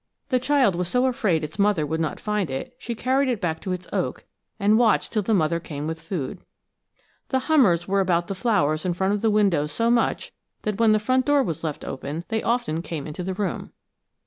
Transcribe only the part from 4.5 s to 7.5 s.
and watched till the mother came with food. The